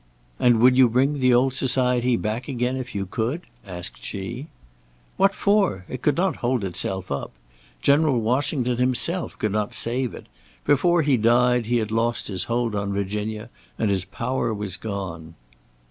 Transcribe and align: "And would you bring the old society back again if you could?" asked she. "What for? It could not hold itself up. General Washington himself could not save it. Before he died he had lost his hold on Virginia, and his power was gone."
"And 0.39 0.59
would 0.61 0.79
you 0.79 0.89
bring 0.89 1.19
the 1.19 1.31
old 1.31 1.53
society 1.53 2.17
back 2.17 2.47
again 2.47 2.75
if 2.75 2.95
you 2.95 3.05
could?" 3.05 3.41
asked 3.63 4.03
she. 4.03 4.47
"What 5.15 5.35
for? 5.35 5.85
It 5.87 6.01
could 6.01 6.17
not 6.17 6.37
hold 6.37 6.63
itself 6.63 7.11
up. 7.11 7.29
General 7.83 8.19
Washington 8.19 8.77
himself 8.77 9.37
could 9.37 9.51
not 9.51 9.75
save 9.75 10.15
it. 10.15 10.25
Before 10.65 11.03
he 11.03 11.17
died 11.17 11.67
he 11.67 11.77
had 11.77 11.91
lost 11.91 12.29
his 12.29 12.45
hold 12.45 12.73
on 12.73 12.91
Virginia, 12.93 13.51
and 13.77 13.91
his 13.91 14.03
power 14.03 14.51
was 14.51 14.75
gone." 14.75 15.35